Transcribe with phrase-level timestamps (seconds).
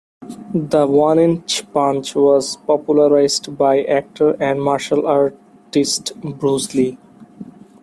[0.55, 6.97] The one-inch punch was popularised by actor and martial artist Bruce Lee.